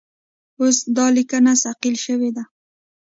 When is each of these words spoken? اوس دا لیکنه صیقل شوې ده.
اوس 0.61 0.77
دا 0.97 1.05
لیکنه 1.17 1.53
صیقل 1.63 1.95
شوې 2.05 2.29
ده. 2.35 2.43